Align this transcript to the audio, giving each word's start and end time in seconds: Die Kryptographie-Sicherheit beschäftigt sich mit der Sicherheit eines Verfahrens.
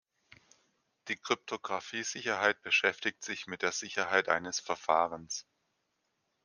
Die 1.09 1.15
Kryptographie-Sicherheit 1.15 2.63
beschäftigt 2.63 3.23
sich 3.23 3.45
mit 3.45 3.61
der 3.61 3.71
Sicherheit 3.71 4.29
eines 4.29 4.59
Verfahrens. 4.59 5.45